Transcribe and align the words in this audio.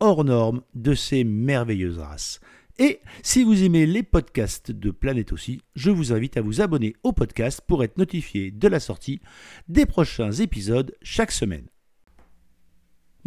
hors 0.00 0.24
norme 0.24 0.62
de 0.74 0.94
ces 0.94 1.24
merveilleuses 1.24 1.98
races. 1.98 2.40
Et 2.78 3.00
si 3.22 3.44
vous 3.44 3.62
aimez 3.62 3.84
les 3.84 4.02
podcasts 4.02 4.70
de 4.70 4.90
Planète 4.90 5.32
aussi, 5.32 5.60
je 5.76 5.90
vous 5.90 6.12
invite 6.12 6.38
à 6.38 6.40
vous 6.40 6.62
abonner 6.62 6.94
au 7.02 7.12
podcast 7.12 7.60
pour 7.66 7.84
être 7.84 7.98
notifié 7.98 8.50
de 8.50 8.68
la 8.68 8.80
sortie 8.80 9.20
des 9.68 9.84
prochains 9.84 10.32
épisodes 10.32 10.94
chaque 11.02 11.32
semaine. 11.32 11.66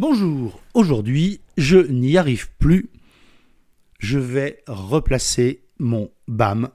Bonjour, 0.00 0.60
aujourd'hui 0.74 1.40
je 1.56 1.78
n'y 1.78 2.18
arrive 2.18 2.50
plus. 2.58 2.90
Je 4.00 4.18
vais 4.18 4.64
replacer 4.66 5.62
mon 5.78 6.10
BAM 6.26 6.68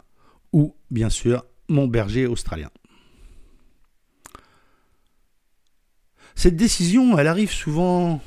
ou 0.54 0.74
bien 0.90 1.10
sûr 1.10 1.46
mon 1.68 1.88
berger 1.88 2.26
australien. 2.26 2.70
Cette 6.36 6.56
décision, 6.56 7.18
elle 7.18 7.28
arrive 7.28 7.52
souvent 7.52 8.22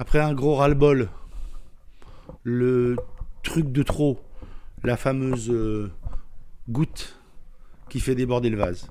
après 0.00 0.18
un 0.18 0.32
gros 0.32 0.56
ras-le-bol. 0.56 1.10
Le 2.42 2.96
truc 3.42 3.70
de 3.70 3.82
trop, 3.82 4.18
la 4.82 4.96
fameuse 4.96 5.50
euh, 5.50 5.92
goutte 6.70 7.20
qui 7.90 8.00
fait 8.00 8.14
déborder 8.14 8.48
le 8.48 8.56
vase. 8.56 8.88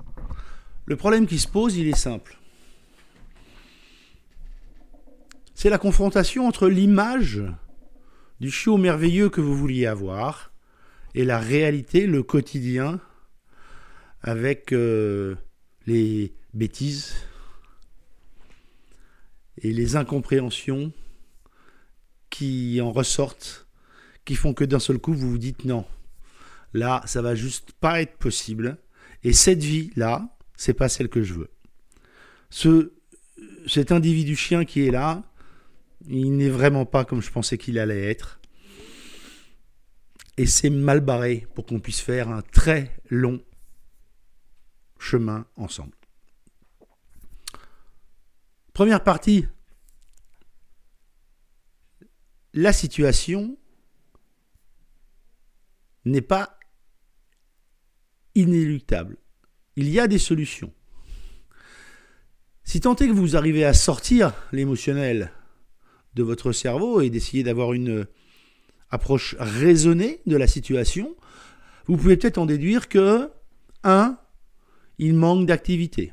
Le 0.86 0.94
problème 0.94 1.26
qui 1.26 1.40
se 1.40 1.48
pose, 1.48 1.76
il 1.76 1.88
est 1.88 1.96
simple. 1.96 2.38
C'est 5.54 5.68
la 5.68 5.78
confrontation 5.78 6.46
entre 6.46 6.68
l'image 6.68 7.42
du 8.38 8.50
chiot 8.50 8.76
merveilleux 8.76 9.30
que 9.30 9.40
vous 9.40 9.56
vouliez 9.56 9.86
avoir 9.86 10.52
et 11.16 11.24
la 11.24 11.40
réalité, 11.40 12.06
le 12.06 12.22
quotidien, 12.22 13.00
avec 14.22 14.72
euh, 14.72 15.34
les 15.88 16.36
bêtises 16.54 17.14
et 19.62 19.72
les 19.72 19.96
incompréhensions 19.96 20.92
qui 22.28 22.80
en 22.80 22.92
ressortent, 22.92 23.66
qui 24.24 24.34
font 24.34 24.54
que 24.54 24.64
d'un 24.64 24.78
seul 24.78 24.98
coup, 24.98 25.14
vous 25.14 25.30
vous 25.30 25.38
dites 25.38 25.64
non, 25.64 25.84
là, 26.72 27.02
ça 27.06 27.22
va 27.22 27.34
juste 27.34 27.72
pas 27.72 28.00
être 28.00 28.16
possible. 28.16 28.78
Et 29.22 29.32
cette 29.32 29.62
vie-là, 29.62 30.36
c'est 30.56 30.74
pas 30.74 30.88
celle 30.88 31.08
que 31.08 31.22
je 31.22 31.34
veux. 31.34 31.50
Ce, 32.48 32.92
cet 33.66 33.92
individu 33.92 34.36
chien 34.36 34.64
qui 34.64 34.86
est 34.86 34.90
là, 34.90 35.22
il 36.08 36.36
n'est 36.36 36.48
vraiment 36.48 36.86
pas 36.86 37.04
comme 37.04 37.20
je 37.20 37.30
pensais 37.30 37.58
qu'il 37.58 37.78
allait 37.78 38.10
être 38.10 38.40
et 40.40 40.46
c'est 40.46 40.70
mal 40.70 41.00
barré 41.00 41.46
pour 41.54 41.66
qu'on 41.66 41.80
puisse 41.80 42.00
faire 42.00 42.30
un 42.30 42.40
très 42.40 42.96
long 43.10 43.42
chemin 44.98 45.44
ensemble. 45.56 45.92
Première 48.72 49.02
partie, 49.02 49.46
la 52.52 52.72
situation 52.72 53.58
n'est 56.04 56.20
pas 56.20 56.58
inéluctable. 58.34 59.18
Il 59.76 59.88
y 59.88 60.00
a 60.00 60.08
des 60.08 60.18
solutions. 60.18 60.72
Si 62.64 62.80
tant 62.80 62.94
est 62.96 63.08
que 63.08 63.12
vous 63.12 63.36
arrivez 63.36 63.64
à 63.64 63.74
sortir 63.74 64.32
l'émotionnel 64.52 65.32
de 66.14 66.22
votre 66.22 66.52
cerveau 66.52 67.00
et 67.00 67.10
d'essayer 67.10 67.42
d'avoir 67.42 67.72
une 67.72 68.06
approche 68.90 69.36
raisonnée 69.38 70.20
de 70.26 70.36
la 70.36 70.46
situation, 70.46 71.16
vous 71.86 71.96
pouvez 71.96 72.16
peut-être 72.16 72.38
en 72.38 72.46
déduire 72.46 72.88
que 72.88 73.30
1. 73.82 74.18
Il 74.98 75.14
manque 75.14 75.46
d'activité. 75.46 76.12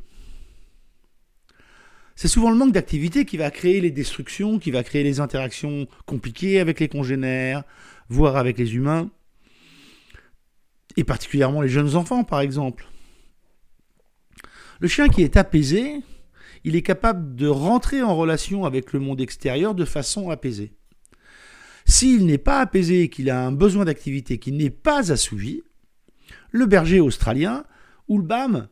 C'est 2.17 2.27
souvent 2.27 2.49
le 2.49 2.57
manque 2.57 2.71
d'activité 2.71 3.25
qui 3.25 3.37
va 3.37 3.51
créer 3.51 3.79
les 3.79 3.91
destructions, 3.91 4.57
qui 4.57 4.71
va 4.71 4.81
créer 4.81 5.03
les 5.03 5.19
interactions 5.19 5.87
compliquées 6.07 6.59
avec 6.59 6.79
les 6.79 6.89
congénères, 6.89 7.63
voire 8.09 8.37
avec 8.37 8.57
les 8.57 8.73
humains, 8.73 9.11
et 10.95 11.03
particulièrement 11.03 11.61
les 11.61 11.69
jeunes 11.69 11.95
enfants 11.95 12.23
par 12.23 12.41
exemple. 12.41 12.87
Le 14.79 14.87
chien 14.87 15.09
qui 15.09 15.21
est 15.21 15.37
apaisé, 15.37 16.01
il 16.63 16.75
est 16.75 16.81
capable 16.81 17.35
de 17.35 17.47
rentrer 17.47 18.01
en 18.01 18.15
relation 18.15 18.65
avec 18.65 18.93
le 18.93 18.99
monde 18.99 19.21
extérieur 19.21 19.75
de 19.75 19.85
façon 19.85 20.31
apaisée. 20.31 20.73
S'il 21.85 22.25
n'est 22.25 22.39
pas 22.39 22.61
apaisé, 22.61 23.09
qu'il 23.09 23.29
a 23.29 23.45
un 23.45 23.51
besoin 23.51 23.85
d'activité 23.85 24.39
qui 24.39 24.51
n'est 24.51 24.71
pas 24.71 25.11
assouvi, 25.11 25.61
le 26.49 26.65
berger 26.65 26.99
australien 26.99 27.63
ou 28.07 28.17
le 28.17 28.23
BAM, 28.23 28.69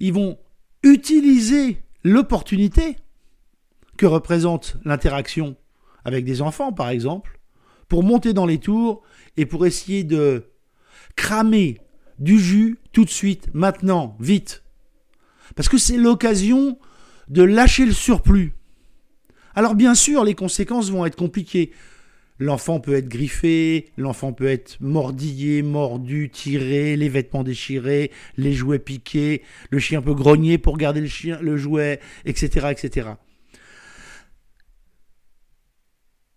ils 0.00 0.12
vont 0.12 0.38
utiliser 0.82 1.82
l'opportunité 2.08 2.96
que 3.96 4.06
représente 4.06 4.76
l'interaction 4.84 5.56
avec 6.04 6.24
des 6.24 6.42
enfants, 6.42 6.72
par 6.72 6.88
exemple, 6.88 7.38
pour 7.88 8.02
monter 8.02 8.32
dans 8.32 8.46
les 8.46 8.58
tours 8.58 9.02
et 9.36 9.46
pour 9.46 9.66
essayer 9.66 10.04
de 10.04 10.44
cramer 11.16 11.80
du 12.18 12.38
jus 12.38 12.78
tout 12.92 13.04
de 13.04 13.10
suite, 13.10 13.48
maintenant, 13.54 14.16
vite. 14.20 14.62
Parce 15.54 15.68
que 15.68 15.78
c'est 15.78 15.96
l'occasion 15.96 16.78
de 17.28 17.42
lâcher 17.42 17.86
le 17.86 17.92
surplus. 17.92 18.54
Alors 19.54 19.74
bien 19.74 19.94
sûr, 19.94 20.24
les 20.24 20.34
conséquences 20.34 20.90
vont 20.90 21.04
être 21.04 21.16
compliquées. 21.16 21.72
L'enfant 22.38 22.78
peut 22.78 22.94
être 22.94 23.08
griffé, 23.08 23.90
l'enfant 23.96 24.32
peut 24.32 24.46
être 24.46 24.76
mordillé, 24.80 25.62
mordu, 25.62 26.30
tiré, 26.30 26.96
les 26.96 27.08
vêtements 27.08 27.42
déchirés, 27.42 28.12
les 28.36 28.52
jouets 28.52 28.78
piqués, 28.78 29.42
le 29.70 29.78
chien 29.80 30.02
peut 30.02 30.14
grogner 30.14 30.56
pour 30.56 30.76
garder 30.76 31.00
le, 31.00 31.08
chien, 31.08 31.38
le 31.40 31.56
jouet, 31.56 31.98
etc., 32.24 32.68
etc. 32.70 33.08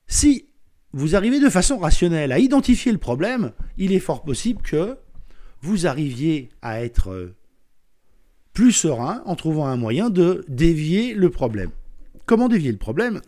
Si 0.07 0.47
vous 0.91 1.15
arrivez 1.15 1.39
de 1.39 1.49
façon 1.49 1.77
rationnelle 1.77 2.31
à 2.31 2.39
identifier 2.39 2.91
le 2.91 2.97
problème, 2.97 3.53
il 3.77 3.93
est 3.93 3.99
fort 3.99 4.23
possible 4.23 4.61
que 4.61 4.97
vous 5.61 5.85
arriviez 5.85 6.49
à 6.61 6.83
être 6.83 7.11
euh, 7.11 7.35
plus 8.53 8.71
serein 8.71 9.21
en 9.25 9.35
trouvant 9.35 9.67
un 9.67 9.77
moyen 9.77 10.09
de 10.09 10.43
dévier 10.47 11.13
le 11.13 11.29
problème. 11.29 11.69
Comment 12.25 12.49
dévier 12.49 12.71
le 12.71 12.77
problème? 12.77 13.21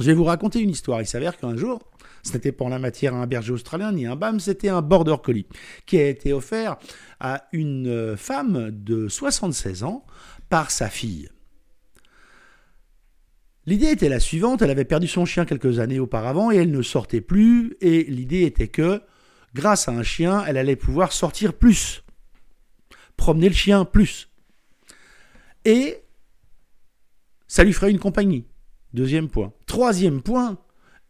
Je 0.00 0.06
vais 0.06 0.14
vous 0.14 0.24
raconter 0.24 0.60
une 0.60 0.70
histoire. 0.70 1.00
Il 1.00 1.06
s'avère 1.06 1.36
qu'un 1.36 1.56
jour, 1.56 1.80
ce 2.22 2.32
n'était 2.32 2.52
pas 2.52 2.64
en 2.64 2.68
la 2.68 2.78
matière 2.78 3.14
un 3.14 3.26
berger 3.26 3.52
australien 3.52 3.92
ni 3.92 4.06
un 4.06 4.16
BAM, 4.16 4.40
c'était 4.40 4.68
un 4.68 4.82
border 4.82 5.16
collie 5.22 5.46
qui 5.86 5.98
a 5.98 6.08
été 6.08 6.32
offert 6.32 6.76
à 7.20 7.44
une 7.52 8.16
femme 8.16 8.70
de 8.70 9.08
76 9.08 9.84
ans 9.84 10.04
par 10.48 10.70
sa 10.70 10.88
fille. 10.88 11.28
L'idée 13.64 13.90
était 13.90 14.08
la 14.08 14.20
suivante, 14.20 14.62
elle 14.62 14.70
avait 14.70 14.84
perdu 14.84 15.08
son 15.08 15.24
chien 15.24 15.44
quelques 15.44 15.80
années 15.80 15.98
auparavant 15.98 16.52
et 16.52 16.56
elle 16.56 16.70
ne 16.70 16.82
sortait 16.82 17.20
plus 17.20 17.76
et 17.80 18.04
l'idée 18.04 18.42
était 18.42 18.68
que 18.68 19.02
grâce 19.54 19.88
à 19.88 19.92
un 19.92 20.04
chien, 20.04 20.44
elle 20.46 20.56
allait 20.56 20.76
pouvoir 20.76 21.12
sortir 21.12 21.52
plus, 21.52 22.04
promener 23.16 23.48
le 23.48 23.54
chien 23.54 23.84
plus. 23.84 24.28
Et 25.64 25.98
ça 27.48 27.64
lui 27.64 27.72
ferait 27.72 27.90
une 27.90 27.98
compagnie. 27.98 28.46
Deuxième 28.96 29.28
point. 29.28 29.52
Troisième 29.66 30.22
point, 30.22 30.56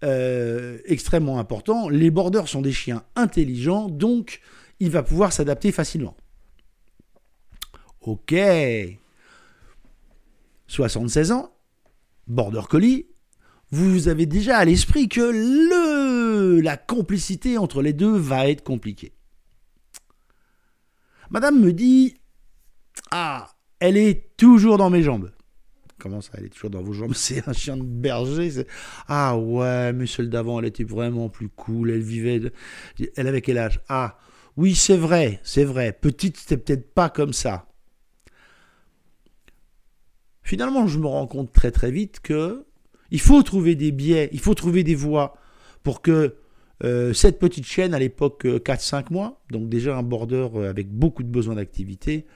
euh, 0.03 0.79
extrêmement 0.87 1.39
important, 1.39 1.89
les 1.89 2.11
borders 2.11 2.49
sont 2.49 2.61
des 2.61 2.73
chiens 2.73 3.05
intelligents, 3.15 3.89
donc 3.89 4.41
il 4.81 4.91
va 4.91 5.05
pouvoir 5.05 5.33
s'adapter 5.33 5.71
facilement. 5.71 6.17
Ok. 8.01 8.35
76 10.67 11.31
ans, 11.31 11.53
border 12.27 12.63
collie, 12.69 13.07
vous 13.71 14.09
avez 14.09 14.27
déjà 14.27 14.59
à 14.59 14.65
l'esprit 14.65 15.09
que 15.09 15.21
le, 15.21 16.61
la 16.61 16.77
complicité 16.77 17.57
entre 17.57 17.83
les 17.83 17.93
deux 17.93 18.17
va 18.17 18.49
être 18.49 18.65
compliquée. 18.65 19.13
Madame 21.31 21.61
me 21.61 21.73
dit 21.73 22.17
Ah, 23.13 23.49
elle 23.79 23.97
est 23.97 24.37
toujours 24.37 24.77
dans 24.77 24.91
mes 24.91 25.05
jambes. 25.05 25.31
Comment 25.99 26.21
ça, 26.21 26.33
elle 26.37 26.47
est 26.47 26.49
toujours 26.51 26.71
dans 26.71 26.83
vos 26.83 26.93
jambes 26.93 27.13
C'est 27.17 27.49
un 27.49 27.53
chien 27.53 27.77
de 27.77 27.83
berger. 27.83 28.51
Ah 29.09 29.37
ouais, 29.37 29.93
mais 29.93 30.07
celle 30.07 30.29
d'avant, 30.29 30.59
elle 30.59 30.67
était 30.67 30.85
vraiment 30.85 31.29
plus 31.29 31.49
cool. 31.49 31.91
Elle 31.91 32.03
vivait. 32.03 32.53
Elle 33.17 33.27
avait 33.27 33.41
quel 33.41 33.59
âge? 33.59 33.81
Ah, 33.89 34.19
oui, 34.57 34.75
c'est 34.75 34.97
vrai, 34.97 35.41
c'est 35.43 35.65
vrai. 35.65 35.93
Petite, 35.93 36.37
c'était 36.37 36.57
peut-être 36.57 36.93
pas 36.93 37.11
comme 37.11 37.33
ça. 37.33 37.67
Finalement, 40.43 40.87
je 40.87 40.99
me 40.99 41.07
rends 41.07 41.27
compte 41.27 41.53
très 41.53 41.73
très 41.73 41.91
vite 41.91 42.21
que 42.21 42.65
Il 43.11 43.21
faut 43.21 43.43
trouver 43.43 43.75
des 43.75 43.93
biais, 43.93 44.29
il 44.33 44.41
faut 44.41 44.55
trouver 44.55 44.85
des 44.85 44.95
voies 44.95 45.37
pour 45.83 46.03
que 46.03 46.37
euh, 46.85 47.13
cette 47.13 47.39
petite 47.39 47.65
chienne, 47.65 47.95
à 47.95 47.99
l'époque 47.99 48.45
4-5 48.45 48.97
euh, 48.97 49.03
mois, 49.11 49.41
donc 49.51 49.69
déjà 49.69 49.97
un 49.97 50.03
border 50.03 50.49
euh, 50.55 50.71
avec 50.71 50.91
beaucoup 50.91 51.23
de 51.23 51.29
besoins 51.29 51.55
d'activité, 51.55 52.27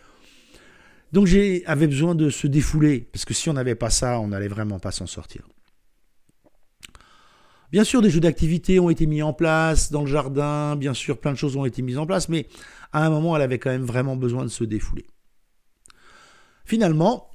donc 1.12 1.26
j'avais 1.26 1.86
besoin 1.86 2.14
de 2.14 2.30
se 2.30 2.46
défouler, 2.46 3.00
parce 3.12 3.24
que 3.24 3.34
si 3.34 3.48
on 3.48 3.52
n'avait 3.52 3.74
pas 3.74 3.90
ça, 3.90 4.20
on 4.20 4.28
n'allait 4.28 4.48
vraiment 4.48 4.78
pas 4.78 4.90
s'en 4.90 5.06
sortir. 5.06 5.42
Bien 7.72 7.84
sûr, 7.84 8.02
des 8.02 8.10
jeux 8.10 8.20
d'activité 8.20 8.80
ont 8.80 8.90
été 8.90 9.06
mis 9.06 9.22
en 9.22 9.32
place 9.32 9.92
dans 9.92 10.00
le 10.00 10.08
jardin, 10.08 10.74
bien 10.74 10.94
sûr, 10.94 11.18
plein 11.18 11.32
de 11.32 11.36
choses 11.36 11.56
ont 11.56 11.64
été 11.64 11.82
mises 11.82 11.98
en 11.98 12.06
place, 12.06 12.28
mais 12.28 12.48
à 12.92 13.06
un 13.06 13.10
moment, 13.10 13.36
elle 13.36 13.42
avait 13.42 13.58
quand 13.58 13.70
même 13.70 13.84
vraiment 13.84 14.16
besoin 14.16 14.42
de 14.42 14.48
se 14.48 14.64
défouler. 14.64 15.06
Finalement, 16.64 17.30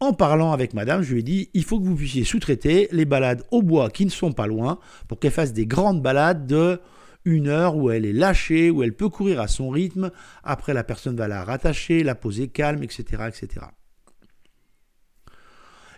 en 0.00 0.12
parlant 0.12 0.52
avec 0.52 0.74
madame, 0.74 1.02
je 1.02 1.12
lui 1.12 1.20
ai 1.20 1.22
dit 1.22 1.50
il 1.54 1.64
faut 1.64 1.78
que 1.78 1.84
vous 1.84 1.96
puissiez 1.96 2.24
sous-traiter 2.24 2.88
les 2.92 3.06
balades 3.06 3.42
au 3.50 3.62
bois 3.62 3.90
qui 3.90 4.04
ne 4.04 4.10
sont 4.10 4.32
pas 4.32 4.46
loin 4.46 4.78
pour 5.08 5.18
qu'elle 5.18 5.32
fasse 5.32 5.52
des 5.52 5.66
grandes 5.66 6.02
balades 6.02 6.46
de 6.46 6.80
une 7.26 7.48
heure 7.48 7.76
où 7.76 7.90
elle 7.90 8.06
est 8.06 8.14
lâchée, 8.14 8.70
où 8.70 8.82
elle 8.82 8.94
peut 8.94 9.10
courir 9.10 9.40
à 9.40 9.48
son 9.48 9.68
rythme. 9.68 10.10
Après, 10.44 10.72
la 10.72 10.84
personne 10.84 11.16
va 11.16 11.28
la 11.28 11.44
rattacher, 11.44 12.02
la 12.02 12.14
poser 12.14 12.48
calme, 12.48 12.82
etc. 12.82 13.24
etc. 13.28 13.66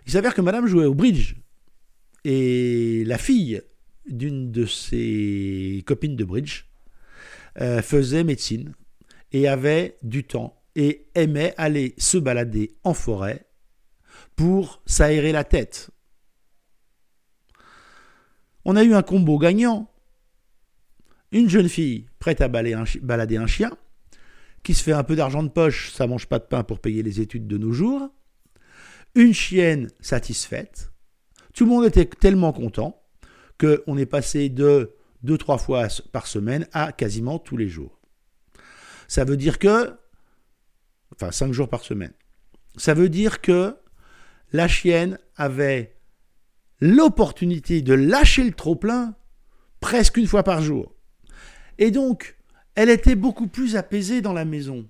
Il 0.05 0.11
s'avère 0.11 0.33
que 0.33 0.41
madame 0.41 0.65
jouait 0.65 0.85
au 0.85 0.95
bridge 0.95 1.35
et 2.25 3.03
la 3.05 3.17
fille 3.17 3.61
d'une 4.07 4.51
de 4.51 4.65
ses 4.65 5.83
copines 5.85 6.15
de 6.15 6.23
bridge 6.23 6.65
euh, 7.61 7.81
faisait 7.81 8.23
médecine 8.23 8.73
et 9.31 9.47
avait 9.47 9.97
du 10.01 10.23
temps 10.23 10.61
et 10.75 11.07
aimait 11.13 11.53
aller 11.57 11.93
se 11.97 12.17
balader 12.17 12.75
en 12.83 12.95
forêt 12.95 13.45
pour 14.35 14.81
s'aérer 14.85 15.31
la 15.31 15.43
tête. 15.43 15.91
On 18.65 18.75
a 18.75 18.83
eu 18.83 18.93
un 18.93 19.03
combo 19.03 19.37
gagnant. 19.37 19.91
Une 21.31 21.49
jeune 21.49 21.69
fille 21.69 22.07
prête 22.19 22.41
à 22.41 22.47
balader 22.47 22.73
un 23.37 23.47
chien, 23.47 23.71
qui 24.63 24.73
se 24.73 24.83
fait 24.83 24.93
un 24.93 25.03
peu 25.03 25.15
d'argent 25.15 25.43
de 25.43 25.49
poche, 25.49 25.91
ça 25.91 26.07
mange 26.07 26.27
pas 26.27 26.39
de 26.39 26.45
pain 26.45 26.63
pour 26.63 26.79
payer 26.79 27.03
les 27.03 27.21
études 27.21 27.47
de 27.47 27.57
nos 27.57 27.71
jours. 27.71 28.09
Une 29.15 29.33
chienne 29.33 29.89
satisfaite. 29.99 30.91
Tout 31.53 31.65
le 31.65 31.71
monde 31.71 31.85
était 31.85 32.05
tellement 32.05 32.53
content 32.53 33.01
qu'on 33.59 33.97
est 33.97 34.05
passé 34.05 34.49
de 34.49 34.95
deux, 35.23 35.37
trois 35.37 35.57
fois 35.57 35.87
par 36.11 36.27
semaine 36.27 36.67
à 36.71 36.91
quasiment 36.91 37.39
tous 37.39 37.57
les 37.57 37.67
jours. 37.67 37.99
Ça 39.07 39.25
veut 39.25 39.37
dire 39.37 39.59
que, 39.59 39.93
enfin 41.13 41.31
cinq 41.31 41.51
jours 41.51 41.69
par 41.69 41.83
semaine, 41.83 42.13
ça 42.77 42.93
veut 42.93 43.09
dire 43.09 43.41
que 43.41 43.75
la 44.51 44.67
chienne 44.67 45.17
avait 45.35 45.95
l'opportunité 46.79 47.81
de 47.81 47.93
lâcher 47.93 48.43
le 48.43 48.53
trop-plein 48.53 49.15
presque 49.79 50.17
une 50.17 50.27
fois 50.27 50.43
par 50.43 50.61
jour. 50.61 50.95
Et 51.79 51.91
donc, 51.91 52.35
elle 52.75 52.89
était 52.89 53.15
beaucoup 53.15 53.47
plus 53.47 53.75
apaisée 53.75 54.21
dans 54.21 54.33
la 54.33 54.45
maison. 54.45 54.85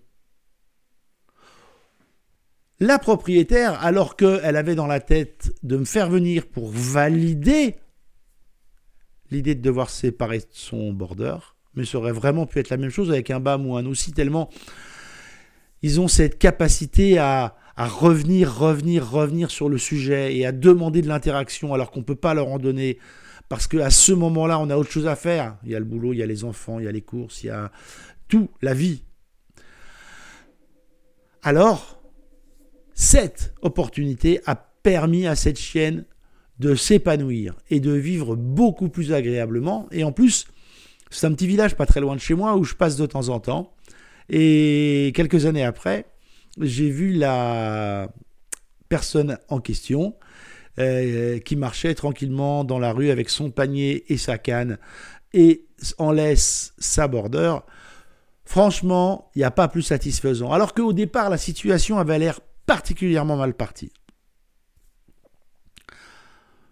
La 2.81 2.97
propriétaire, 2.97 3.81
alors 3.83 4.15
qu'elle 4.15 4.55
avait 4.55 4.75
dans 4.75 4.87
la 4.87 4.99
tête 4.99 5.53
de 5.63 5.77
me 5.77 5.85
faire 5.85 6.09
venir 6.09 6.47
pour 6.47 6.69
valider 6.69 7.75
l'idée 9.31 9.53
de 9.53 9.61
devoir 9.61 9.89
séparer 9.89 10.41
son 10.51 10.91
border, 10.91 11.37
mais 11.75 11.85
ça 11.85 11.99
aurait 11.99 12.11
vraiment 12.11 12.47
pu 12.47 12.59
être 12.59 12.69
la 12.69 12.77
même 12.77 12.89
chose 12.89 13.11
avec 13.11 13.29
un 13.29 13.39
BAM 13.39 13.67
ou 13.67 13.77
un 13.77 13.85
aussi, 13.85 14.11
tellement 14.11 14.49
ils 15.81 16.01
ont 16.01 16.07
cette 16.07 16.39
capacité 16.39 17.19
à 17.19 17.55
revenir, 17.77 18.53
revenir, 18.53 19.09
revenir 19.09 19.49
sur 19.49 19.69
le 19.69 19.77
sujet 19.77 20.35
et 20.35 20.45
à 20.45 20.51
demander 20.51 21.01
de 21.01 21.07
l'interaction 21.07 21.73
alors 21.73 21.91
qu'on 21.91 22.01
ne 22.01 22.05
peut 22.05 22.15
pas 22.15 22.33
leur 22.33 22.49
en 22.49 22.59
donner 22.59 22.97
parce 23.49 23.67
qu'à 23.67 23.89
ce 23.89 24.11
moment-là, 24.11 24.59
on 24.59 24.69
a 24.69 24.77
autre 24.77 24.91
chose 24.91 25.07
à 25.07 25.15
faire. 25.15 25.57
Il 25.63 25.71
y 25.71 25.75
a 25.75 25.79
le 25.79 25.85
boulot, 25.85 26.13
il 26.13 26.19
y 26.19 26.23
a 26.23 26.27
les 26.27 26.43
enfants, 26.43 26.79
il 26.79 26.85
y 26.85 26.87
a 26.87 26.91
les 26.91 27.01
courses, 27.01 27.43
il 27.43 27.47
y 27.47 27.49
a 27.49 27.71
tout, 28.27 28.49
la 28.61 28.75
vie. 28.75 29.03
Alors, 31.41 31.99
cette 32.93 33.53
opportunité 33.61 34.39
a 34.45 34.55
permis 34.55 35.25
à 35.25 35.35
cette 35.35 35.57
chienne 35.57 36.05
de 36.59 36.75
s'épanouir 36.75 37.55
et 37.69 37.79
de 37.79 37.91
vivre 37.91 38.35
beaucoup 38.35 38.89
plus 38.89 39.13
agréablement. 39.13 39.87
Et 39.91 40.03
en 40.03 40.11
plus, 40.11 40.45
c'est 41.09 41.25
un 41.25 41.33
petit 41.33 41.47
village 41.47 41.75
pas 41.75 41.85
très 41.85 42.01
loin 42.01 42.15
de 42.15 42.21
chez 42.21 42.35
moi 42.35 42.55
où 42.55 42.63
je 42.63 42.75
passe 42.75 42.97
de 42.97 43.05
temps 43.05 43.29
en 43.29 43.39
temps. 43.39 43.73
Et 44.29 45.11
quelques 45.15 45.47
années 45.47 45.63
après, 45.63 46.05
j'ai 46.59 46.89
vu 46.89 47.13
la 47.13 48.09
personne 48.89 49.39
en 49.47 49.59
question 49.59 50.15
euh, 50.79 51.39
qui 51.39 51.55
marchait 51.55 51.95
tranquillement 51.95 52.63
dans 52.63 52.79
la 52.79 52.93
rue 52.93 53.09
avec 53.09 53.29
son 53.29 53.51
panier 53.51 54.11
et 54.11 54.17
sa 54.17 54.37
canne 54.37 54.77
et 55.33 55.65
en 55.97 56.11
laisse 56.11 56.73
sa 56.77 57.07
border. 57.07 57.57
Franchement, 58.45 59.29
il 59.35 59.39
n'y 59.39 59.45
a 59.45 59.51
pas 59.51 59.67
plus 59.67 59.81
satisfaisant. 59.81 60.51
Alors 60.51 60.73
qu'au 60.73 60.93
départ, 60.93 61.29
la 61.29 61.37
situation 61.37 61.99
avait 61.99 62.17
l'air 62.17 62.39
particulièrement 62.65 63.35
mal 63.35 63.53
partie. 63.53 63.91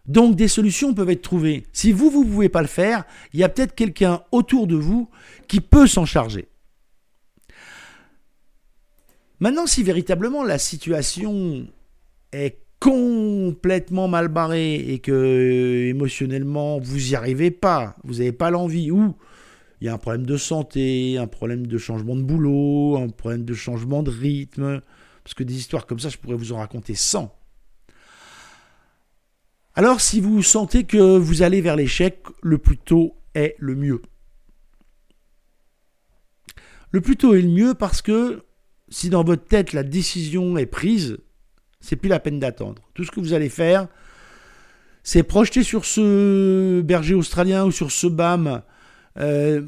Donc 0.06 0.36
des 0.36 0.48
solutions 0.48 0.94
peuvent 0.94 1.10
être 1.10 1.22
trouvées. 1.22 1.68
Si 1.74 1.92
vous, 1.92 2.10
vous 2.10 2.24
ne 2.24 2.30
pouvez 2.30 2.50
pas 2.50 2.62
le 2.62 2.68
faire, 2.68 3.04
il 3.34 3.40
y 3.40 3.44
a 3.44 3.50
peut-être 3.50 3.76
quelqu'un 3.76 4.24
autour 4.32 4.68
de 4.68 4.76
vous 4.76 5.10
qui 5.48 5.60
peut 5.60 5.86
s'en 5.86 6.06
charger. 6.06 6.48
Maintenant, 9.40 9.68
si 9.68 9.84
véritablement 9.84 10.44
la 10.44 10.58
situation 10.58 11.68
est 12.32 12.67
complètement 12.80 14.08
mal 14.08 14.28
barrée 14.28 14.76
et 14.76 15.00
que 15.00 15.88
émotionnellement 15.88 16.80
vous 16.80 16.98
n'y 16.98 17.16
arrivez 17.16 17.52
pas, 17.52 17.96
vous 18.04 18.16
n'avez 18.16 18.32
pas 18.32 18.52
l'envie, 18.52 18.92
ou 18.92 19.16
il 19.82 19.86
y 19.86 19.90
a 19.90 19.94
un 19.94 19.98
problème 19.98 20.26
de 20.26 20.38
santé, 20.38 21.18
un 21.18 21.28
problème 21.28 21.68
de 21.68 21.78
changement 21.78 22.16
de 22.16 22.22
boulot, 22.22 22.98
un 22.98 23.10
problème 23.10 23.46
de 23.46 23.54
changement 23.54 24.04
de 24.04 24.12
rythme, 24.12 24.82
parce 25.24 25.34
que 25.34 25.44
des 25.44 25.56
histoires 25.56 25.86
comme 25.86 26.00
ça, 26.00 26.10
je 26.10 26.18
pourrais 26.18 26.36
vous 26.36 26.54
en 26.54 26.58
raconter 26.58 26.96
100. 26.96 27.34
Alors 29.76 30.02
si 30.02 30.22
vous 30.22 30.42
sentez 30.42 30.86
que 30.86 31.18
vous 31.18 31.44
allez 31.44 31.62
vers 31.62 31.76
l'échec, 31.76 32.24
le 32.42 32.58
plus 32.58 32.78
tôt 32.78 33.16
est 33.36 33.56
le 33.60 33.76
mieux. 33.76 34.02
Le 36.92 37.02
plus 37.02 37.18
tôt 37.18 37.36
est 37.36 37.42
le 37.42 37.50
mieux 37.50 37.74
parce 37.76 38.02
que 38.02 38.44
si 38.90 39.10
dans 39.10 39.24
votre 39.24 39.44
tête 39.44 39.74
la 39.74 39.84
décision 39.84 40.58
est 40.58 40.66
prise, 40.66 41.18
c'est 41.88 41.96
plus 41.96 42.10
la 42.10 42.20
peine 42.20 42.38
d'attendre. 42.38 42.82
Tout 42.94 43.06
ce 43.06 43.12
que 43.12 43.22
vous 43.22 43.32
allez 43.32 43.48
faire, 43.48 43.88
c'est 45.04 45.24
projeter 45.24 45.64
sur 45.64 45.86
ce 45.86 46.82
berger 46.82 47.16
australien 47.16 47.64
ou 47.64 47.72
sur 47.72 47.92
ce 47.92 48.08
BAM 48.08 48.62
euh, 49.18 49.62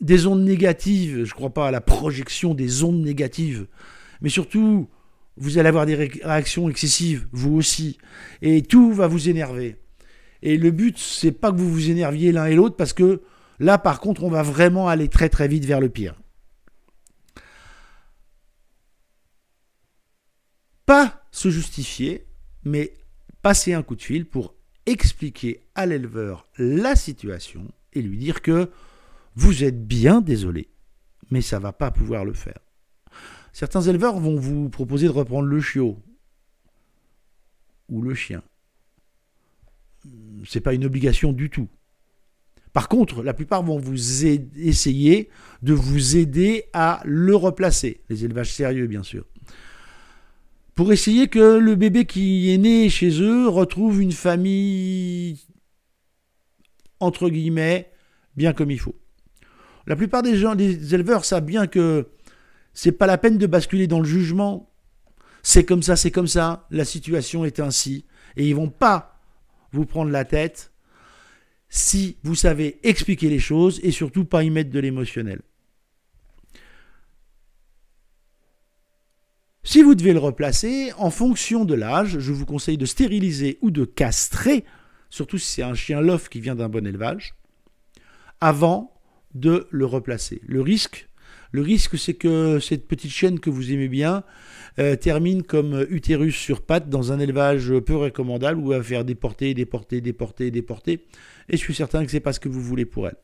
des 0.00 0.26
ondes 0.26 0.42
négatives. 0.42 1.24
Je 1.24 1.30
ne 1.30 1.34
crois 1.34 1.50
pas 1.50 1.68
à 1.68 1.70
la 1.70 1.80
projection 1.80 2.52
des 2.52 2.82
ondes 2.82 3.00
négatives. 3.00 3.68
Mais 4.22 4.28
surtout, 4.28 4.88
vous 5.36 5.58
allez 5.58 5.68
avoir 5.68 5.86
des 5.86 5.94
réactions 5.94 6.68
excessives, 6.68 7.28
vous 7.30 7.54
aussi. 7.54 7.98
Et 8.42 8.62
tout 8.62 8.92
va 8.92 9.06
vous 9.06 9.28
énerver. 9.28 9.76
Et 10.42 10.56
le 10.56 10.72
but, 10.72 10.98
c'est 10.98 11.30
pas 11.30 11.52
que 11.52 11.58
vous 11.58 11.70
vous 11.70 11.90
énerviez 11.90 12.32
l'un 12.32 12.46
et 12.46 12.56
l'autre, 12.56 12.74
parce 12.74 12.92
que 12.92 13.22
là, 13.60 13.78
par 13.78 14.00
contre, 14.00 14.24
on 14.24 14.30
va 14.30 14.42
vraiment 14.42 14.88
aller 14.88 15.06
très 15.06 15.28
très 15.28 15.46
vite 15.46 15.64
vers 15.64 15.78
le 15.78 15.90
pire. 15.90 16.20
Pas 20.90 21.22
se 21.30 21.50
justifier, 21.50 22.26
mais 22.64 22.94
passer 23.42 23.74
un 23.74 23.82
coup 23.84 23.94
de 23.94 24.02
fil 24.02 24.26
pour 24.26 24.56
expliquer 24.86 25.60
à 25.76 25.86
l'éleveur 25.86 26.48
la 26.58 26.96
situation 26.96 27.68
et 27.92 28.02
lui 28.02 28.18
dire 28.18 28.42
que 28.42 28.72
vous 29.36 29.62
êtes 29.62 29.86
bien 29.86 30.20
désolé, 30.20 30.68
mais 31.30 31.42
ça 31.42 31.60
va 31.60 31.72
pas 31.72 31.92
pouvoir 31.92 32.24
le 32.24 32.32
faire. 32.32 32.58
Certains 33.52 33.82
éleveurs 33.82 34.18
vont 34.18 34.34
vous 34.34 34.68
proposer 34.68 35.06
de 35.06 35.12
reprendre 35.12 35.46
le 35.46 35.60
chiot 35.60 35.96
ou 37.88 38.02
le 38.02 38.16
chien. 38.16 38.42
C'est 40.44 40.60
pas 40.60 40.74
une 40.74 40.86
obligation 40.86 41.32
du 41.32 41.50
tout. 41.50 41.68
Par 42.72 42.88
contre, 42.88 43.22
la 43.22 43.34
plupart 43.34 43.62
vont 43.62 43.78
vous 43.78 44.26
essayer 44.26 45.28
de 45.62 45.72
vous 45.72 46.16
aider 46.16 46.64
à 46.72 47.00
le 47.04 47.36
replacer. 47.36 48.00
Les 48.08 48.24
élevages 48.24 48.52
sérieux, 48.52 48.88
bien 48.88 49.04
sûr 49.04 49.24
pour 50.74 50.92
essayer 50.92 51.28
que 51.28 51.58
le 51.58 51.74
bébé 51.74 52.04
qui 52.04 52.52
est 52.52 52.58
né 52.58 52.88
chez 52.88 53.20
eux 53.20 53.48
retrouve 53.48 54.00
une 54.00 54.12
famille 54.12 55.38
entre 57.00 57.28
guillemets 57.28 57.90
bien 58.36 58.52
comme 58.52 58.70
il 58.70 58.78
faut. 58.78 58.96
La 59.86 59.96
plupart 59.96 60.22
des 60.22 60.36
gens, 60.36 60.54
des 60.54 60.94
éleveurs 60.94 61.24
savent 61.24 61.44
bien 61.44 61.66
que 61.66 62.08
c'est 62.74 62.92
pas 62.92 63.06
la 63.06 63.18
peine 63.18 63.38
de 63.38 63.46
basculer 63.46 63.86
dans 63.86 64.00
le 64.00 64.06
jugement. 64.06 64.70
C'est 65.42 65.64
comme 65.64 65.82
ça, 65.82 65.96
c'est 65.96 66.10
comme 66.10 66.28
ça, 66.28 66.66
la 66.70 66.84
situation 66.84 67.44
est 67.44 67.60
ainsi 67.60 68.06
et 68.36 68.46
ils 68.46 68.54
vont 68.54 68.68
pas 68.68 69.20
vous 69.72 69.86
prendre 69.86 70.10
la 70.10 70.24
tête 70.24 70.72
si 71.68 72.18
vous 72.22 72.34
savez 72.34 72.78
expliquer 72.82 73.28
les 73.28 73.38
choses 73.38 73.80
et 73.82 73.90
surtout 73.90 74.24
pas 74.24 74.42
y 74.42 74.50
mettre 74.50 74.70
de 74.70 74.80
l'émotionnel. 74.80 75.40
Si 79.62 79.82
vous 79.82 79.94
devez 79.94 80.14
le 80.14 80.18
replacer, 80.18 80.90
en 80.96 81.10
fonction 81.10 81.66
de 81.66 81.74
l'âge, 81.74 82.18
je 82.18 82.32
vous 82.32 82.46
conseille 82.46 82.78
de 82.78 82.86
stériliser 82.86 83.58
ou 83.60 83.70
de 83.70 83.84
castrer, 83.84 84.64
surtout 85.10 85.36
si 85.36 85.52
c'est 85.52 85.62
un 85.62 85.74
chien 85.74 86.00
lof 86.00 86.30
qui 86.30 86.40
vient 86.40 86.54
d'un 86.54 86.70
bon 86.70 86.86
élevage, 86.86 87.34
avant 88.40 88.94
de 89.34 89.66
le 89.70 89.84
replacer. 89.84 90.40
Le 90.46 90.62
risque, 90.62 91.08
le 91.52 91.60
risque, 91.60 91.98
c'est 91.98 92.14
que 92.14 92.58
cette 92.58 92.88
petite 92.88 93.10
chienne 93.10 93.38
que 93.38 93.50
vous 93.50 93.70
aimez 93.70 93.88
bien 93.88 94.24
euh, 94.78 94.96
termine 94.96 95.42
comme 95.42 95.86
utérus 95.90 96.36
sur 96.36 96.62
pattes 96.62 96.88
dans 96.88 97.12
un 97.12 97.18
élevage 97.18 97.72
peu 97.80 97.96
recommandable 97.96 98.60
où 98.60 98.72
elle 98.72 98.78
va 98.78 98.84
faire 98.84 99.04
déporter, 99.04 99.52
déporter, 99.52 100.00
déporter, 100.00 100.50
déporter. 100.50 101.06
Et 101.50 101.56
je 101.56 101.62
suis 101.62 101.74
certain 101.74 102.04
que 102.04 102.10
c'est 102.10 102.20
pas 102.20 102.32
ce 102.32 102.40
que 102.40 102.48
vous 102.48 102.62
voulez 102.62 102.86
pour 102.86 103.08
elle. 103.08 103.16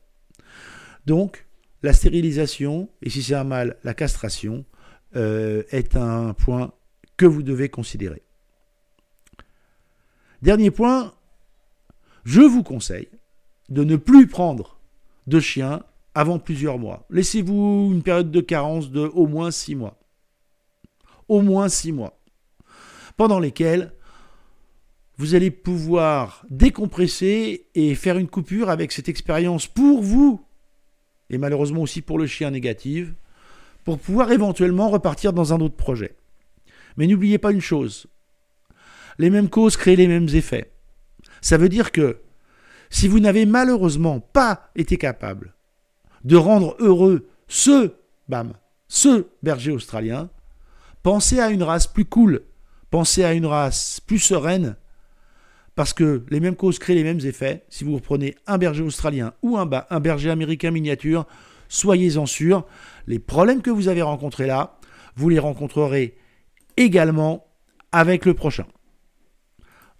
Donc, 1.07 1.47
la 1.83 1.93
stérilisation, 1.93 2.89
et 3.01 3.09
si 3.09 3.23
c'est 3.23 3.35
un 3.35 3.43
mâle, 3.43 3.77
la 3.83 3.93
castration, 3.93 4.65
euh, 5.15 5.63
est 5.71 5.95
un 5.95 6.33
point 6.33 6.73
que 7.15 7.25
vous 7.25 7.43
devez 7.43 7.69
considérer. 7.69 8.21
Dernier 10.41 10.71
point, 10.71 11.13
je 12.25 12.41
vous 12.41 12.63
conseille 12.63 13.09
de 13.69 13.83
ne 13.83 13.95
plus 13.95 14.27
prendre 14.27 14.79
de 15.25 15.39
chien 15.39 15.83
avant 16.13 16.39
plusieurs 16.39 16.77
mois. 16.77 17.05
Laissez-vous 17.09 17.91
une 17.93 18.03
période 18.03 18.31
de 18.31 18.41
carence 18.41 18.91
de 18.91 19.01
au 19.01 19.27
moins 19.27 19.51
six 19.51 19.75
mois. 19.75 19.97
Au 21.27 21.41
moins 21.41 21.69
six 21.69 21.91
mois. 21.91 22.19
Pendant 23.17 23.39
lesquels 23.39 23.93
vous 25.17 25.35
allez 25.35 25.51
pouvoir 25.51 26.45
décompresser 26.49 27.67
et 27.73 27.95
faire 27.95 28.17
une 28.17 28.27
coupure 28.27 28.69
avec 28.69 28.91
cette 28.91 29.09
expérience 29.09 29.65
pour 29.67 30.01
vous, 30.03 30.45
et 31.29 31.37
malheureusement 31.37 31.81
aussi 31.81 32.01
pour 32.01 32.19
le 32.19 32.27
chien 32.27 32.51
négative, 32.51 33.15
pour 33.87 33.99
pouvoir 33.99 34.33
éventuellement 34.33 34.89
repartir 34.89 35.31
dans 35.31 35.53
un 35.53 35.61
autre 35.61 35.77
projet. 35.77 36.17
Mais 36.97 37.07
n'oubliez 37.07 37.37
pas 37.37 37.53
une 37.53 37.61
chose, 37.61 38.07
les 39.17 39.29
mêmes 39.29 39.47
causes 39.47 39.77
créent 39.77 39.95
les 39.95 40.09
mêmes 40.09 40.27
effets. 40.27 40.73
Ça 41.39 41.55
veut 41.55 41.69
dire 41.69 41.93
que 41.93 42.17
si 42.89 43.07
vous 43.07 43.21
n'avez 43.21 43.45
malheureusement 43.45 44.19
pas 44.19 44.71
été 44.75 44.97
capable 44.97 45.53
de 46.25 46.35
rendre 46.35 46.75
heureux 46.79 47.29
ce, 47.47 47.93
bam, 48.27 48.55
ce 48.89 49.27
berger 49.41 49.71
australien, 49.71 50.29
pensez 51.01 51.39
à 51.39 51.49
une 51.49 51.63
race 51.63 51.87
plus 51.87 52.03
cool, 52.03 52.41
pensez 52.91 53.23
à 53.23 53.31
une 53.31 53.45
race 53.45 54.01
plus 54.05 54.19
sereine, 54.19 54.75
parce 55.75 55.93
que 55.93 56.25
les 56.29 56.41
mêmes 56.41 56.57
causes 56.57 56.77
créent 56.77 56.93
les 56.93 57.05
mêmes 57.05 57.25
effets. 57.25 57.63
Si 57.69 57.85
vous 57.85 57.95
reprenez 57.95 58.35
un 58.47 58.57
berger 58.57 58.83
australien 58.83 59.31
ou 59.43 59.57
un, 59.57 59.69
un 59.89 59.99
berger 60.01 60.29
américain 60.29 60.71
miniature, 60.71 61.25
soyez-en 61.69 62.25
sûrs, 62.25 62.65
les 63.07 63.19
problèmes 63.19 63.61
que 63.61 63.69
vous 63.69 63.87
avez 63.87 64.01
rencontrés 64.01 64.47
là, 64.47 64.79
vous 65.15 65.29
les 65.29 65.39
rencontrerez 65.39 66.17
également 66.77 67.47
avec 67.91 68.25
le 68.25 68.33
prochain. 68.33 68.65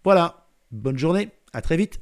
Voilà, 0.04 0.48
bonne 0.72 0.98
journée, 0.98 1.30
à 1.54 1.62
très 1.62 1.78
vite. 1.78 2.00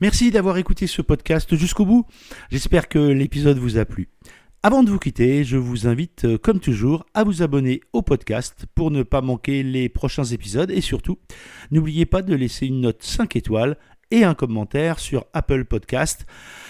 Merci 0.00 0.30
d'avoir 0.30 0.58
écouté 0.58 0.86
ce 0.86 1.00
podcast 1.00 1.56
jusqu'au 1.56 1.86
bout. 1.86 2.04
J'espère 2.50 2.88
que 2.88 2.98
l'épisode 2.98 3.56
vous 3.56 3.78
a 3.78 3.86
plu. 3.86 4.10
Avant 4.62 4.82
de 4.82 4.90
vous 4.90 4.98
quitter, 4.98 5.44
je 5.44 5.56
vous 5.56 5.86
invite, 5.86 6.24
euh, 6.24 6.38
comme 6.38 6.58
toujours, 6.58 7.06
à 7.14 7.22
vous 7.24 7.40
abonner 7.40 7.80
au 7.92 8.02
podcast 8.02 8.66
pour 8.74 8.90
ne 8.90 9.04
pas 9.04 9.20
manquer 9.20 9.62
les 9.62 9.88
prochains 9.88 10.24
épisodes 10.24 10.70
et 10.70 10.80
surtout, 10.80 11.18
n'oubliez 11.70 12.04
pas 12.04 12.20
de 12.20 12.34
laisser 12.34 12.66
une 12.66 12.80
note 12.80 13.02
5 13.02 13.36
étoiles 13.36 13.78
et 14.10 14.24
un 14.24 14.34
commentaire 14.34 14.98
sur 14.98 15.24
Apple 15.32 15.64
Podcast. 15.64 16.26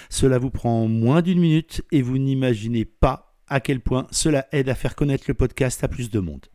Cela 0.09 0.39
vous 0.39 0.51
prend 0.51 0.87
moins 0.89 1.23
d'une 1.23 1.41
minute 1.41 1.83
et 1.93 2.03
vous 2.03 2.19
n'imaginez 2.19 2.85
pas 2.85 3.35
à 3.49 3.61
quel 3.61 3.81
point 3.81 4.07
cela 4.11 4.47
aide 4.53 4.69
à 4.69 4.75
faire 4.75 4.95
connaître 4.95 5.25
le 5.29 5.35
podcast 5.35 5.83
à 5.85 5.89
plus 5.89 6.11
de 6.11 6.21
monde. 6.21 6.47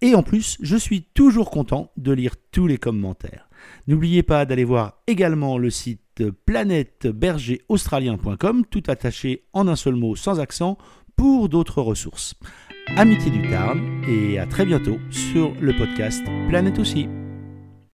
Et 0.00 0.14
en 0.14 0.22
plus, 0.22 0.56
je 0.60 0.76
suis 0.76 1.02
toujours 1.02 1.50
content 1.50 1.90
de 1.96 2.12
lire 2.12 2.36
tous 2.52 2.68
les 2.68 2.78
commentaires. 2.78 3.48
N'oubliez 3.86 4.22
pas 4.22 4.46
d'aller 4.46 4.64
voir 4.64 5.02
également 5.08 5.58
le 5.58 5.70
site 5.70 6.22
planètebergeraustralien.com, 6.46 8.64
tout 8.70 8.84
attaché 8.86 9.44
en 9.52 9.68
un 9.68 9.76
seul 9.76 9.96
mot 9.96 10.16
sans 10.16 10.40
accent, 10.40 10.78
pour 11.16 11.48
d'autres 11.48 11.82
ressources. 11.82 12.34
Amitié 12.96 13.30
du 13.30 13.46
Tarn 13.50 14.02
et 14.08 14.38
à 14.38 14.46
très 14.46 14.64
bientôt 14.64 14.98
sur 15.10 15.52
le 15.60 15.76
podcast 15.76 16.24
Planète 16.48 16.78
aussi. 16.78 17.06